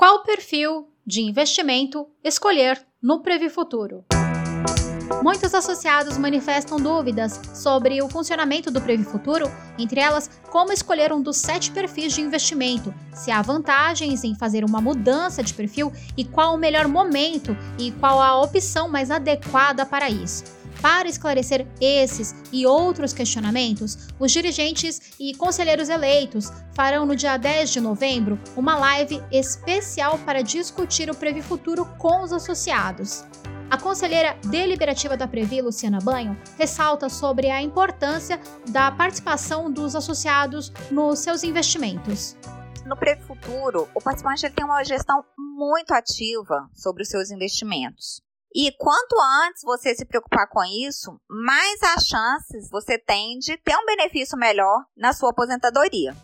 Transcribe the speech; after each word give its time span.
Qual 0.00 0.22
perfil 0.22 0.88
de 1.06 1.20
investimento 1.20 2.08
escolher 2.24 2.82
no 3.02 3.20
Previ 3.20 3.50
Futuro? 3.50 4.02
Muitos 5.22 5.54
associados 5.54 6.16
manifestam 6.16 6.78
dúvidas 6.78 7.38
sobre 7.54 8.00
o 8.00 8.08
funcionamento 8.08 8.70
do 8.70 8.80
Previ 8.80 9.04
Futuro, 9.04 9.44
entre 9.78 10.00
elas, 10.00 10.30
como 10.50 10.72
escolher 10.72 11.12
um 11.12 11.20
dos 11.20 11.36
sete 11.36 11.70
perfis 11.70 12.14
de 12.14 12.22
investimento, 12.22 12.94
se 13.12 13.30
há 13.30 13.42
vantagens 13.42 14.24
em 14.24 14.34
fazer 14.34 14.64
uma 14.64 14.80
mudança 14.80 15.42
de 15.42 15.52
perfil 15.52 15.92
e 16.16 16.24
qual 16.24 16.54
o 16.54 16.58
melhor 16.58 16.88
momento 16.88 17.54
e 17.78 17.92
qual 17.92 18.22
a 18.22 18.40
opção 18.40 18.88
mais 18.88 19.10
adequada 19.10 19.84
para 19.84 20.08
isso. 20.08 20.59
Para 20.80 21.08
esclarecer 21.08 21.66
esses 21.78 22.34
e 22.50 22.66
outros 22.66 23.12
questionamentos, 23.12 24.08
os 24.18 24.32
dirigentes 24.32 25.12
e 25.20 25.34
conselheiros 25.34 25.90
eleitos 25.90 26.50
farão 26.74 27.04
no 27.04 27.14
dia 27.14 27.36
10 27.36 27.70
de 27.70 27.80
novembro 27.80 28.38
uma 28.56 28.78
live 28.78 29.22
especial 29.30 30.18
para 30.20 30.42
discutir 30.42 31.10
o 31.10 31.14
Previ 31.14 31.42
Futuro 31.42 31.84
com 31.98 32.22
os 32.22 32.32
associados. 32.32 33.24
A 33.70 33.76
conselheira 33.76 34.36
deliberativa 34.46 35.16
da 35.16 35.28
Previ, 35.28 35.60
Luciana 35.60 35.98
Banho, 36.02 36.36
ressalta 36.58 37.08
sobre 37.08 37.50
a 37.50 37.62
importância 37.62 38.40
da 38.70 38.90
participação 38.90 39.70
dos 39.70 39.94
associados 39.94 40.72
nos 40.90 41.18
seus 41.18 41.44
investimentos. 41.44 42.36
No 42.86 42.96
Previ 42.96 43.22
Futuro, 43.22 43.86
o 43.94 44.00
participante 44.00 44.50
tem 44.50 44.64
uma 44.64 44.82
gestão 44.82 45.22
muito 45.38 45.92
ativa 45.92 46.68
sobre 46.74 47.02
os 47.02 47.08
seus 47.10 47.30
investimentos. 47.30 48.22
E 48.52 48.72
quanto 48.72 49.16
antes 49.46 49.62
você 49.62 49.94
se 49.94 50.04
preocupar 50.04 50.48
com 50.48 50.64
isso, 50.64 51.20
mais 51.28 51.80
as 51.94 52.04
chances 52.04 52.68
você 52.68 52.98
tem 52.98 53.38
de 53.38 53.56
ter 53.58 53.76
um 53.76 53.86
benefício 53.86 54.36
melhor 54.36 54.84
na 54.96 55.12
sua 55.12 55.30
aposentadoria. 55.30 56.16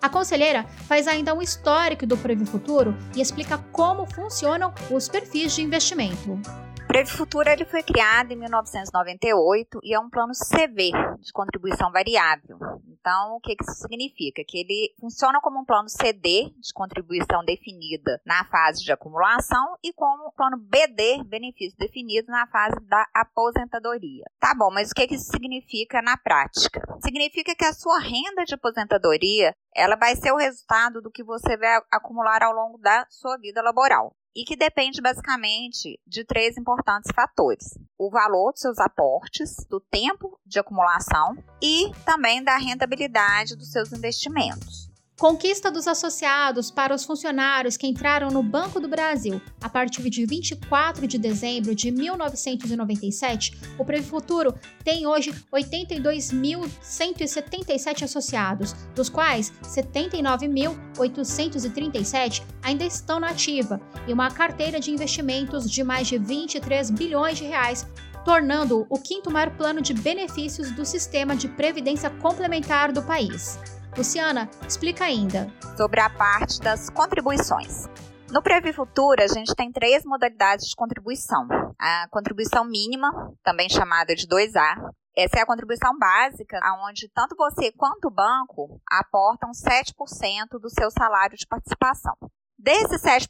A 0.00 0.08
conselheira 0.08 0.64
faz 0.86 1.06
ainda 1.06 1.34
um 1.34 1.42
histórico 1.42 2.06
do 2.06 2.16
Previ 2.16 2.46
Futuro 2.46 2.94
e 3.14 3.20
explica 3.20 3.58
como 3.70 4.06
funcionam 4.06 4.72
os 4.90 5.08
perfis 5.08 5.54
de 5.54 5.62
investimento. 5.62 6.40
Previ 6.86 7.10
Futuro 7.10 7.48
ele 7.48 7.64
foi 7.64 7.82
criado 7.82 8.32
em 8.32 8.36
1998 8.36 9.80
e 9.82 9.94
é 9.94 10.00
um 10.00 10.08
plano 10.08 10.32
CV 10.32 10.90
de 11.20 11.32
contribuição 11.32 11.90
variável. 11.90 12.58
Então, 13.04 13.36
o 13.36 13.40
que, 13.40 13.54
que 13.54 13.62
isso 13.64 13.82
significa? 13.82 14.42
Que 14.48 14.60
ele 14.60 14.94
funciona 14.98 15.38
como 15.42 15.60
um 15.60 15.64
plano 15.64 15.90
CD 15.90 16.50
de 16.58 16.72
contribuição 16.72 17.44
definida 17.44 18.18
na 18.24 18.46
fase 18.46 18.82
de 18.82 18.90
acumulação 18.90 19.76
e 19.84 19.92
como 19.92 20.28
um 20.28 20.30
plano 20.30 20.56
BD, 20.56 21.22
benefício 21.24 21.76
definido 21.78 22.32
na 22.32 22.46
fase 22.46 22.76
da 22.88 23.06
aposentadoria. 23.12 24.24
Tá 24.40 24.54
bom, 24.54 24.70
mas 24.72 24.90
o 24.90 24.94
que, 24.94 25.06
que 25.06 25.16
isso 25.16 25.30
significa 25.30 26.00
na 26.00 26.16
prática? 26.16 26.80
Significa 27.02 27.54
que 27.54 27.66
a 27.66 27.74
sua 27.74 27.98
renda 27.98 28.42
de 28.46 28.54
aposentadoria 28.54 29.54
ela 29.76 29.96
vai 29.96 30.16
ser 30.16 30.32
o 30.32 30.38
resultado 30.38 31.02
do 31.02 31.10
que 31.10 31.22
você 31.22 31.58
vai 31.58 31.78
acumular 31.92 32.42
ao 32.42 32.54
longo 32.54 32.78
da 32.78 33.04
sua 33.10 33.36
vida 33.36 33.60
laboral 33.60 34.16
e 34.34 34.44
que 34.44 34.56
depende 34.56 35.00
basicamente 35.00 36.00
de 36.06 36.24
três 36.24 36.56
importantes 36.56 37.10
fatores: 37.14 37.78
o 37.98 38.10
valor 38.10 38.52
dos 38.52 38.60
seus 38.60 38.78
aportes, 38.78 39.56
do 39.68 39.80
tempo 39.80 40.38
de 40.44 40.58
acumulação 40.58 41.36
e 41.62 41.90
também 42.04 42.42
da 42.42 42.56
rentabilidade 42.56 43.56
dos 43.56 43.70
seus 43.70 43.92
investimentos. 43.92 44.93
Conquista 45.16 45.70
dos 45.70 45.86
associados 45.86 46.72
para 46.72 46.92
os 46.92 47.04
funcionários 47.04 47.76
que 47.76 47.86
entraram 47.86 48.30
no 48.30 48.42
Banco 48.42 48.80
do 48.80 48.88
Brasil 48.88 49.40
a 49.62 49.68
partir 49.68 50.10
de 50.10 50.26
24 50.26 51.06
de 51.06 51.16
dezembro 51.18 51.72
de 51.72 51.92
1997, 51.92 53.56
o 53.78 53.84
Futuro 54.02 54.52
tem 54.82 55.06
hoje 55.06 55.32
82.177 55.52 58.02
associados, 58.02 58.74
dos 58.92 59.08
quais 59.08 59.52
79.837 59.62 62.42
ainda 62.60 62.84
estão 62.84 63.20
na 63.20 63.28
ativa, 63.28 63.80
e 64.08 64.12
uma 64.12 64.32
carteira 64.32 64.80
de 64.80 64.90
investimentos 64.90 65.70
de 65.70 65.84
mais 65.84 66.08
de 66.08 66.18
23 66.18 66.90
bilhões 66.90 67.38
de 67.38 67.44
reais 67.44 67.86
tornando 68.24 68.84
o 68.88 68.98
quinto 68.98 69.30
maior 69.30 69.50
plano 69.50 69.80
de 69.80 69.94
benefícios 69.94 70.72
do 70.72 70.84
sistema 70.84 71.36
de 71.36 71.46
previdência 71.46 72.10
complementar 72.10 72.90
do 72.90 73.00
país. 73.02 73.60
Luciana, 73.96 74.50
explica 74.66 75.04
ainda. 75.04 75.48
Sobre 75.76 76.00
a 76.00 76.10
parte 76.10 76.60
das 76.60 76.90
contribuições. 76.90 77.86
No 78.28 78.42
Previ 78.42 78.72
Futuro, 78.72 79.22
a 79.22 79.28
gente 79.28 79.54
tem 79.54 79.70
três 79.70 80.04
modalidades 80.04 80.66
de 80.66 80.74
contribuição. 80.74 81.46
A 81.78 82.08
contribuição 82.10 82.64
mínima, 82.64 83.12
também 83.44 83.68
chamada 83.68 84.16
de 84.16 84.26
2A. 84.26 84.90
Essa 85.16 85.38
é 85.38 85.42
a 85.42 85.46
contribuição 85.46 85.96
básica, 85.96 86.58
onde 86.88 87.08
tanto 87.14 87.36
você 87.36 87.70
quanto 87.70 88.08
o 88.08 88.10
banco 88.10 88.80
aportam 88.90 89.52
7% 89.52 90.58
do 90.60 90.68
seu 90.68 90.90
salário 90.90 91.36
de 91.36 91.46
participação. 91.46 92.16
Desses 92.58 93.00
7%, 93.00 93.28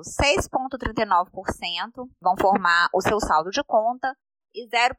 6,39% 0.00 2.08
vão 2.22 2.36
formar 2.40 2.88
o 2.94 3.02
seu 3.02 3.20
saldo 3.20 3.50
de 3.50 3.62
conta 3.64 4.16
e 4.54 4.66
0,6% 4.66 4.94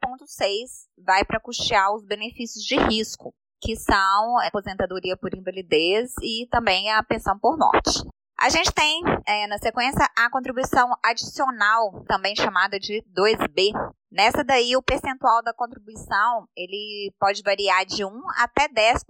vai 1.03 1.25
para 1.25 1.39
custear 1.39 1.91
os 1.91 2.05
benefícios 2.05 2.63
de 2.63 2.75
risco, 2.75 3.33
que 3.61 3.75
são 3.75 4.37
a 4.39 4.47
aposentadoria 4.47 5.15
por 5.15 5.33
invalidez 5.35 6.13
e 6.21 6.47
também 6.49 6.91
a 6.91 7.03
pensão 7.03 7.37
por 7.37 7.57
morte. 7.57 8.01
A 8.39 8.49
gente 8.49 8.71
tem, 8.71 9.03
é, 9.27 9.45
na 9.45 9.59
sequência, 9.59 10.03
a 10.17 10.27
contribuição 10.31 10.91
adicional, 11.05 12.03
também 12.07 12.35
chamada 12.35 12.79
de 12.79 13.03
2B. 13.15 13.71
Nessa 14.11 14.43
daí, 14.43 14.75
o 14.75 14.81
percentual 14.81 15.43
da 15.43 15.53
contribuição, 15.53 16.47
ele 16.57 17.13
pode 17.19 17.43
variar 17.43 17.85
de 17.85 18.03
1 18.03 18.09
até 18.39 18.67
10%, 18.67 19.03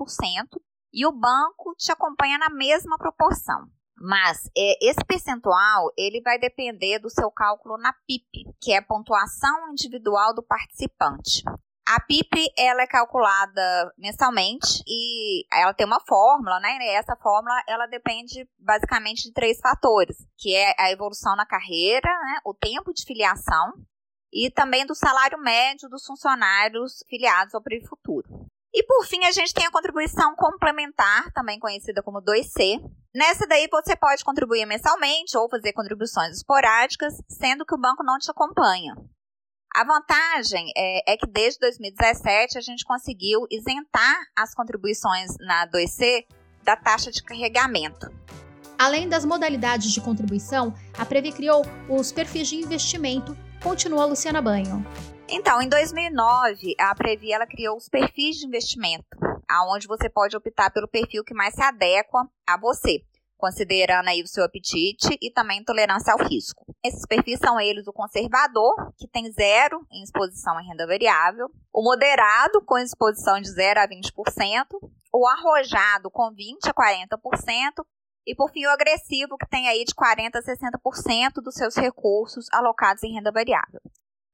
e 0.94 1.06
o 1.06 1.12
banco 1.12 1.74
te 1.78 1.92
acompanha 1.92 2.38
na 2.38 2.50
mesma 2.50 2.98
proporção. 2.98 3.68
Mas 3.96 4.50
é, 4.58 4.90
esse 4.90 5.04
percentual 5.06 5.92
ele 5.98 6.22
vai 6.22 6.40
depender 6.40 7.00
do 7.00 7.10
seu 7.10 7.32
cálculo 7.32 7.78
na 7.78 7.94
PIP, 8.08 8.52
que 8.60 8.74
é 8.74 8.80
a 8.80 8.86
pontuação 8.86 9.72
individual 9.72 10.34
do 10.34 10.44
participante. 10.44 11.44
A 11.94 12.00
PIP 12.00 12.54
ela 12.58 12.84
é 12.84 12.88
calculada 12.88 13.94
mensalmente 13.98 14.82
e 14.88 15.46
ela 15.52 15.74
tem 15.74 15.86
uma 15.86 16.00
fórmula, 16.08 16.58
né? 16.62 16.78
E 16.80 16.90
essa 16.92 17.18
fórmula 17.18 17.54
ela 17.68 17.86
depende 17.86 18.48
basicamente 18.58 19.24
de 19.24 19.34
três 19.34 19.60
fatores, 19.60 20.16
que 20.38 20.56
é 20.56 20.74
a 20.80 20.90
evolução 20.90 21.36
na 21.36 21.46
carreira, 21.46 22.08
né? 22.08 22.40
o 22.46 22.54
tempo 22.54 22.94
de 22.94 23.04
filiação 23.04 23.74
e 24.32 24.50
também 24.50 24.86
do 24.86 24.96
salário 24.96 25.38
médio 25.38 25.90
dos 25.90 26.06
funcionários 26.06 27.04
filiados 27.10 27.54
ao 27.54 27.62
Previ 27.62 27.86
Futuro. 27.86 28.48
E 28.74 28.84
por 28.84 29.06
fim, 29.06 29.26
a 29.26 29.32
gente 29.34 29.54
tem 29.54 29.66
a 29.66 29.72
contribuição 29.72 30.34
complementar, 30.38 31.30
também 31.34 31.60
conhecida 31.60 32.02
como 32.02 32.22
2C. 32.22 32.80
Nessa 33.14 33.46
daí 33.46 33.68
você 33.70 33.98
pode 33.98 34.24
contribuir 34.24 34.66
mensalmente 34.66 35.38
ou 35.38 35.50
fazer 35.50 35.74
contribuições 35.74 36.38
esporádicas, 36.38 37.16
sendo 37.28 37.66
que 37.66 37.76
o 37.76 37.82
banco 37.82 38.02
não 38.02 38.18
te 38.18 38.32
acompanha. 38.32 38.96
A 39.74 39.86
vantagem 39.86 40.70
é, 40.76 41.14
é, 41.14 41.18
que 41.18 41.26
desde 41.26 41.60
2017 41.62 42.58
a 42.58 42.62
gente 42.62 42.84
conseguiu 42.84 43.48
isentar 43.50 44.20
as 44.36 44.54
contribuições 44.54 45.38
na 45.40 45.66
2C 45.66 46.26
da 46.62 46.76
taxa 46.76 47.10
de 47.10 47.24
carregamento. 47.24 48.12
Além 48.78 49.08
das 49.08 49.24
modalidades 49.24 49.92
de 49.92 50.02
contribuição, 50.02 50.74
a 50.98 51.06
Previ 51.06 51.32
criou 51.32 51.64
os 51.88 52.12
perfis 52.12 52.50
de 52.50 52.58
investimento, 52.58 53.38
continua 53.64 54.06
Luciana 54.06 54.42
Banho. 54.42 54.86
Então, 55.30 55.62
em 55.62 55.70
2009, 55.70 56.76
a 56.78 56.94
Previ 56.94 57.32
ela 57.32 57.48
criou 57.48 57.78
os 57.78 57.88
perfis 57.88 58.36
de 58.36 58.48
investimento, 58.48 59.18
aonde 59.50 59.88
você 59.88 60.10
pode 60.10 60.36
optar 60.36 60.70
pelo 60.72 60.88
perfil 60.88 61.24
que 61.24 61.34
mais 61.34 61.54
se 61.54 61.64
adequa 61.64 62.28
a 62.46 62.58
você 62.60 63.02
considerando 63.42 64.08
aí 64.08 64.22
o 64.22 64.28
seu 64.28 64.44
apetite 64.44 65.18
e 65.20 65.32
também 65.32 65.64
tolerância 65.64 66.14
ao 66.14 66.24
risco. 66.28 66.64
Esses 66.86 67.06
perfis 67.08 67.40
são 67.40 67.60
eles 67.60 67.88
o 67.88 67.92
conservador, 67.92 68.94
que 68.96 69.08
tem 69.08 69.32
zero 69.32 69.84
em 69.92 70.04
exposição 70.04 70.56
à 70.56 70.62
renda 70.62 70.86
variável, 70.86 71.50
o 71.74 71.84
moderado, 71.84 72.62
com 72.64 72.78
exposição 72.78 73.42
de 73.42 73.50
0 73.50 73.80
a 73.80 73.88
20%, 73.88 74.66
o 75.12 75.28
arrojado, 75.28 76.12
com 76.12 76.32
20 76.32 76.68
a 76.68 76.74
40%, 76.74 77.84
e 78.28 78.36
por 78.36 78.52
fim 78.52 78.68
o 78.68 78.70
agressivo, 78.70 79.38
que 79.38 79.50
tem 79.50 79.68
aí 79.68 79.84
de 79.84 79.96
40 79.96 80.38
a 80.38 80.44
60% 80.44 81.42
dos 81.44 81.56
seus 81.56 81.76
recursos 81.76 82.46
alocados 82.54 83.04
em 83.04 83.16
renda 83.16 83.32
variável. 83.32 83.82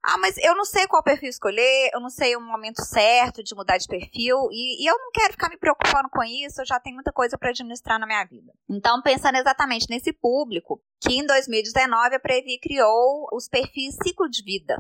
Ah, 0.10 0.18
mas 0.18 0.38
eu 0.38 0.56
não 0.56 0.64
sei 0.64 0.88
qual 0.88 1.04
perfil 1.04 1.28
escolher, 1.28 1.90
eu 1.94 2.00
não 2.00 2.10
sei 2.10 2.34
o 2.38 2.40
momento 2.40 2.82
certo 2.82 3.44
de 3.44 3.54
mudar 3.54 3.78
de 3.78 3.86
perfil 3.90 4.48
e, 4.54 4.82
e 4.82 4.90
eu 4.90 4.98
não 4.98 5.12
quero 5.12 5.34
ficar 5.34 5.50
me 5.50 5.58
preocupando 5.58 6.08
com 6.10 6.24
isso, 6.24 6.62
eu 6.62 6.66
já 6.66 6.80
tenho 6.80 6.96
muita 6.96 7.12
coisa 7.12 7.38
para 7.38 7.50
administrar 7.50 8.00
na 8.00 8.08
minha 8.08 8.24
vida. 8.24 8.54
Então, 8.70 9.02
pensando 9.02 9.36
exatamente 9.36 9.88
nesse 9.90 10.14
público, 10.14 10.82
que 11.02 11.14
em 11.14 11.26
2019 11.26 12.16
a 12.16 12.20
Previ 12.22 12.58
criou 12.58 13.28
os 13.34 13.50
perfis 13.50 13.98
ciclo 14.02 14.30
de 14.30 14.42
vida. 14.44 14.78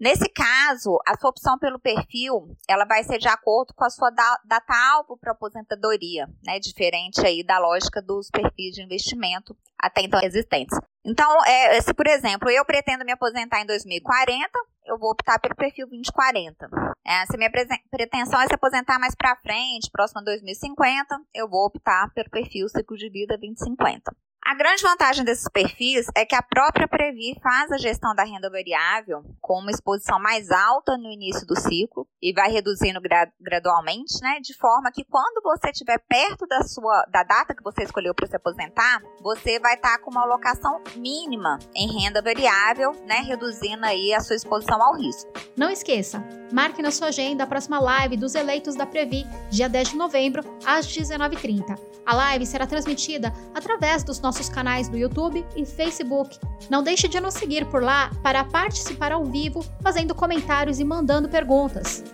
Nesse 0.00 0.28
caso, 0.28 0.96
a 1.04 1.18
sua 1.18 1.30
opção 1.30 1.58
pelo 1.58 1.78
perfil, 1.80 2.56
ela 2.68 2.84
vai 2.84 3.02
ser 3.02 3.18
de 3.18 3.26
acordo 3.26 3.74
com 3.74 3.84
a 3.84 3.90
sua 3.90 4.10
data-alvo 4.44 5.18
para 5.18 5.32
aposentadoria, 5.32 6.28
né? 6.46 6.60
Diferente 6.60 7.20
aí 7.26 7.42
da 7.42 7.58
lógica 7.58 8.00
dos 8.00 8.30
perfis 8.30 8.76
de 8.76 8.82
investimento 8.82 9.56
até 9.76 10.02
então 10.02 10.20
existentes. 10.22 10.78
Então, 11.04 11.44
é, 11.44 11.80
se 11.80 11.92
por 11.92 12.06
exemplo, 12.06 12.48
eu 12.48 12.64
pretendo 12.64 13.04
me 13.04 13.10
aposentar 13.10 13.60
em 13.60 13.66
2040, 13.66 14.48
eu 14.86 14.98
vou 14.98 15.10
optar 15.10 15.40
pelo 15.40 15.56
perfil 15.56 15.88
2040. 15.88 16.68
É, 17.04 17.26
se 17.26 17.36
minha 17.36 17.50
pretensão 17.90 18.40
é 18.40 18.46
se 18.46 18.54
aposentar 18.54 18.98
mais 19.00 19.16
para 19.16 19.36
frente, 19.36 19.90
próximo 19.90 20.20
a 20.20 20.24
2050, 20.24 21.20
eu 21.34 21.48
vou 21.48 21.66
optar 21.66 22.12
pelo 22.14 22.30
perfil 22.30 22.68
ciclo 22.68 22.96
de 22.96 23.10
vida 23.10 23.36
2050. 23.36 24.14
A 24.48 24.54
grande 24.54 24.82
vantagem 24.82 25.26
desses 25.26 25.46
perfis 25.52 26.06
é 26.16 26.24
que 26.24 26.34
a 26.34 26.40
própria 26.40 26.88
Previ 26.88 27.38
faz 27.42 27.70
a 27.70 27.76
gestão 27.76 28.14
da 28.14 28.24
renda 28.24 28.48
variável 28.48 29.22
com 29.42 29.58
uma 29.58 29.70
exposição 29.70 30.18
mais 30.18 30.50
alta 30.50 30.96
no 30.96 31.10
início 31.10 31.46
do 31.46 31.54
ciclo 31.54 32.08
e 32.22 32.32
vai 32.32 32.50
reduzindo 32.50 32.98
gradualmente, 33.38 34.18
né? 34.22 34.40
De 34.40 34.56
forma 34.56 34.90
que 34.90 35.04
quando 35.04 35.42
você 35.42 35.68
estiver 35.68 35.98
perto 35.98 36.46
da 36.46 36.62
sua 36.62 37.04
da 37.10 37.22
data 37.24 37.54
que 37.54 37.62
você 37.62 37.82
escolheu 37.82 38.14
para 38.14 38.26
se 38.26 38.36
aposentar, 38.36 39.02
você 39.20 39.60
vai 39.60 39.74
estar 39.74 39.98
tá 39.98 40.02
com 40.02 40.10
uma 40.10 40.22
alocação 40.22 40.82
mínima 40.96 41.58
em 41.74 42.00
renda 42.00 42.22
variável, 42.22 42.92
né? 43.06 43.16
Reduzindo 43.16 43.84
aí 43.84 44.14
a 44.14 44.20
sua 44.20 44.36
exposição 44.36 44.82
ao 44.82 44.96
risco. 44.96 45.30
Não 45.58 45.70
esqueça, 45.70 46.24
marque 46.50 46.80
na 46.80 46.90
sua 46.90 47.08
agenda 47.08 47.44
a 47.44 47.46
próxima 47.46 47.78
live 47.78 48.16
dos 48.16 48.34
eleitos 48.34 48.74
da 48.74 48.86
Previ, 48.86 49.26
dia 49.50 49.68
10 49.68 49.90
de 49.90 49.96
novembro, 49.96 50.42
às 50.64 50.86
19h30. 50.86 51.78
A 52.06 52.14
live 52.14 52.46
será 52.46 52.66
transmitida 52.66 53.30
através 53.54 54.02
dos 54.02 54.18
nossos 54.18 54.37
nossos 54.38 54.48
canais 54.48 54.88
do 54.88 54.96
YouTube 54.96 55.44
e 55.56 55.66
Facebook. 55.66 56.38
Não 56.70 56.82
deixe 56.82 57.08
de 57.08 57.20
nos 57.20 57.34
seguir 57.34 57.66
por 57.66 57.82
lá 57.82 58.10
para 58.22 58.44
participar 58.44 59.10
ao 59.10 59.24
vivo, 59.24 59.64
fazendo 59.82 60.14
comentários 60.14 60.78
e 60.78 60.84
mandando 60.84 61.28
perguntas. 61.28 62.04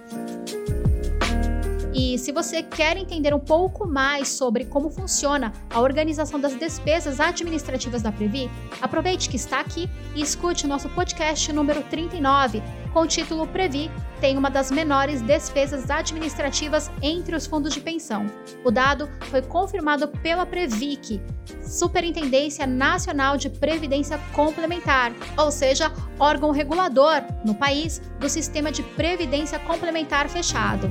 E 1.94 2.19
se 2.19 2.32
você 2.32 2.61
quer 2.61 2.96
entender 2.96 3.32
um 3.32 3.38
pouco 3.38 3.87
mais 3.87 4.29
sobre 4.29 4.64
como 4.64 4.91
funciona 4.91 5.52
a 5.70 5.81
organização 5.81 6.41
das 6.41 6.56
despesas 6.56 7.20
administrativas 7.20 8.02
da 8.02 8.11
Previ, 8.11 8.50
aproveite 8.82 9.29
que 9.29 9.37
está 9.37 9.61
aqui 9.61 9.88
e 10.12 10.20
escute 10.20 10.67
nosso 10.67 10.88
podcast 10.88 11.52
número 11.52 11.82
39, 11.85 12.61
com 12.93 13.02
o 13.02 13.06
título 13.06 13.46
Previ 13.46 13.88
tem 14.20 14.38
uma 14.38 14.50
das 14.50 14.70
menores 14.70 15.20
despesas 15.20 15.91
administrativas 15.91 16.91
entre 17.02 17.37
os 17.37 17.46
fundos 17.46 17.75
de 17.75 17.81
pensão. 17.81 18.26
O 18.64 18.70
dado 18.70 19.08
foi 19.31 19.43
confirmado 19.43 20.08
pela 20.08 20.46
Previc, 20.46 21.20
Superintendência 21.62 22.67
Nacional 22.67 23.37
de 23.37 23.50
Previdência 23.50 24.19
Complementar, 24.32 25.12
ou 25.37 25.50
seja, 25.50 25.93
órgão 26.19 26.50
regulador 26.52 27.23
no 27.44 27.55
país 27.55 28.00
do 28.19 28.29
sistema 28.29 28.73
de 28.73 28.82
previdência 28.82 29.58
complementar 29.58 30.29
fechado. 30.29 30.91